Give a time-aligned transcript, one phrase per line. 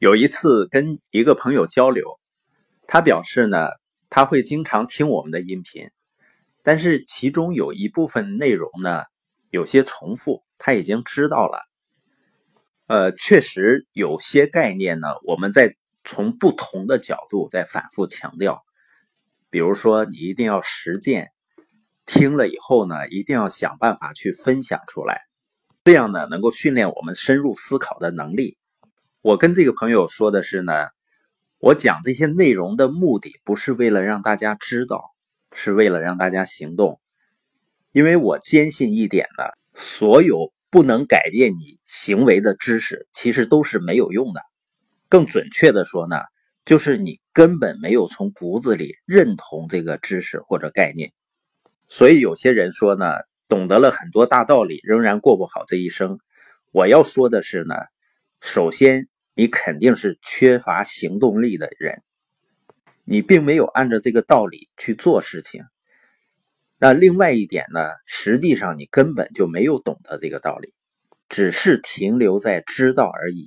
[0.00, 2.18] 有一次跟一个朋友交流，
[2.86, 3.68] 他表示呢，
[4.08, 5.90] 他会经常听我们的音频，
[6.62, 9.04] 但是其中有一部分内容呢
[9.50, 11.60] 有些重复，他已经知道了。
[12.86, 18.64] 呃，确实有些概念呢，我们在从不同的角度在反复强调。
[19.50, 21.28] 比如说，你一定要实践，
[22.06, 25.20] 听了以后呢，一定要想办法去分享出来，
[25.84, 28.56] 这样呢，能够训练我们深入思考的能力。
[29.22, 30.72] 我跟这个朋友说的是呢，
[31.58, 35.10] 我讲这些内容的目的不是为了让大家知道，
[35.52, 36.98] 是为了让大家行动。
[37.92, 44.40] 因为我坚信一点呢，所有不能改变你行为的知识，其实都是没有用的。
[45.10, 46.16] 更准确的说呢，
[46.64, 51.12] 就是你根本没有从骨子里认同这个知识或者概念。
[51.88, 53.04] 所以有些人说呢，
[53.48, 56.18] 懂得了很多大道理，仍然过不好这一生。
[56.72, 57.74] 我要说的是呢。
[58.42, 62.02] 首先，你肯定是缺乏行动力的人，
[63.04, 65.64] 你并没有按照这个道理去做事情。
[66.78, 70.72] 那另外一点呢，实际上你根本就没有懂得这个道理，
[71.28, 73.46] 只是停留在知道而已。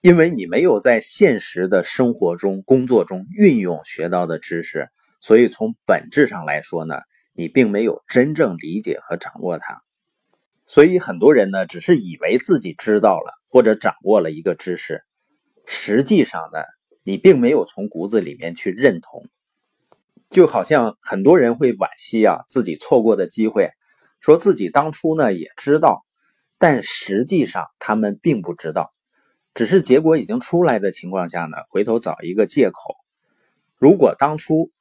[0.00, 4.88] 因为你没有在现实的生活中、工作中运用学到的知识，
[5.20, 6.96] 所以从本质上来说呢，
[7.32, 9.82] 你并没有真正理解和掌握它。
[10.66, 15.02] 所以很多人呢，只是以为自己知道了或者掌握了一个知识，
[15.64, 16.58] 实际上呢，
[17.04, 19.28] 你并没有从骨子里面去认同。
[20.28, 23.70] 就好像很多人会惋惜啊，自己错过的机会，
[24.20, 26.04] 说自己当初呢也知道，
[26.58, 28.92] 但实际上他们并不知道，
[29.54, 32.96] 只是结果已经出来的情况下呢，回头找一个借口。
[33.76, 34.72] 如果当初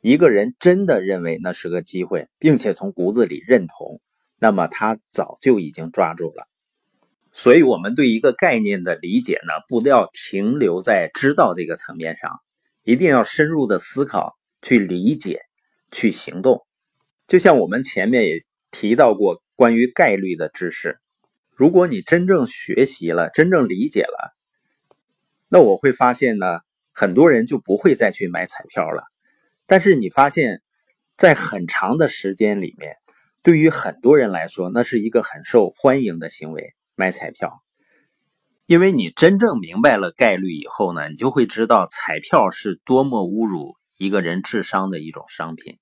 [0.00, 4.00] 一个人真的认为那是个机会，并且从骨子里认同。
[4.42, 6.48] 那么他早就已经抓住了，
[7.30, 12.40] 所以，我们对一个概念的理解呢，不要停留在知道这个层面上，
[12.82, 15.42] 一定要深入的思考，去理解，
[15.92, 16.66] 去行动。
[17.28, 18.40] 就像我们前面也
[18.72, 20.98] 提到过关于概率的知识，
[21.52, 24.34] 如果你真正学习了，真正理解了，
[25.48, 26.46] 那我会发现呢，
[26.92, 29.04] 很多人就不会再去买彩票了。
[29.66, 30.62] 但是你发现，
[31.16, 32.96] 在很长的时间里面。
[33.42, 37.62] 对于很多人来说，那是一个很受欢迎的行为——买彩票。
[38.66, 45.78] 因为你真正明白了概率以后呢，你就会知道彩票是多么侮辱一个人智商的一种商品。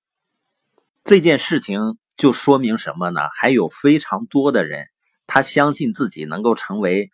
[1.04, 3.20] 这件事情就说明什么呢？
[3.32, 4.86] 还有非常多的人，
[5.26, 7.10] 他相信自己能够成为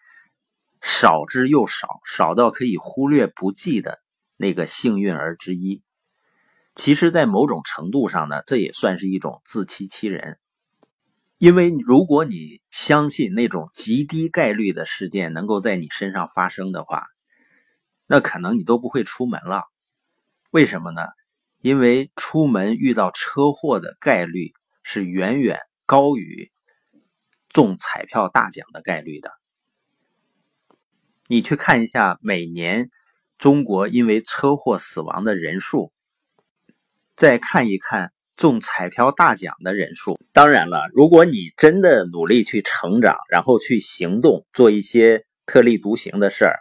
[0.81, 3.99] 少之又少、少到可以忽略不计的
[4.37, 5.83] 那个幸运儿之一。
[6.77, 10.39] 其实，在某种程度上呢，这也算是一种自欺欺人。
[11.39, 17.07] 因为如果你相信那种极低概率的事件能够在你身上发生的话，
[18.07, 19.65] 那可能你都不会出门了。
[20.51, 21.01] 为什么呢？
[21.63, 26.53] 因为出门遇到车祸的概率是远远高于
[27.49, 29.33] 中彩票大奖的概率的。
[31.27, 32.91] 你去看一下，每年
[33.39, 35.91] 中国因为车祸死亡的人数。
[37.17, 40.21] 再看一看中彩票大奖的人数。
[40.33, 46.61] 当然了，如果你真的努力去成长，然后去行动，做一些特立独行的事儿，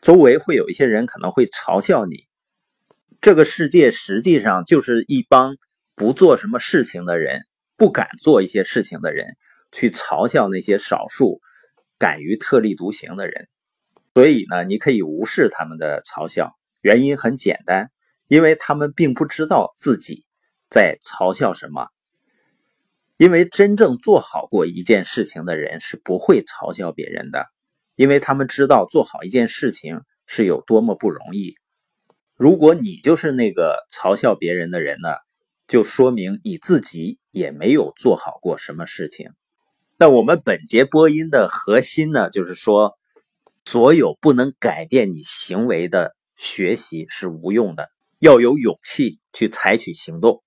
[0.00, 2.24] 周围会有一些人可能会嘲笑你。
[3.20, 5.56] 这个世界实际上就是一帮
[5.94, 7.42] 不做什么事情的人，
[7.76, 9.26] 不敢做一些事情的人，
[9.72, 11.40] 去嘲笑那些少数
[11.98, 13.48] 敢于特立独行的人。
[14.14, 17.90] 所以呢，你可以无视他们的嘲笑，原因很简单。
[18.30, 20.24] 因为他们并不知道自己
[20.70, 21.88] 在嘲笑什么，
[23.16, 27.48] 因为真正做好过一件事情的人是不会嘲笑别人的，
[27.96, 31.56] 因为他们知道做好一件事情是有多么不容易。
[32.36, 35.08] 如果你就是那个嘲笑别人的人呢，
[35.66, 39.32] 就说明你自己也没有做好过什么事情。
[39.98, 42.96] 那我们本节播音的核心呢，就是说，
[43.64, 47.90] 所有不能改变你行为的学习是无用的。
[48.20, 50.42] 要有勇气去采取行动。